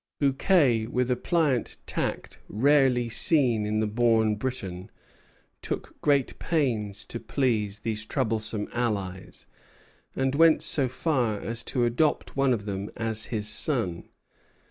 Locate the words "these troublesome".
7.81-8.67